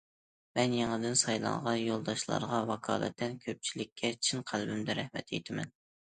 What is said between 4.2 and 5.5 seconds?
چىن قەلبىمدىن رەھمەت